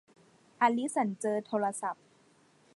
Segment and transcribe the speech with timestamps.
[0.61, 2.05] อลิสันเจอโทรศัพท์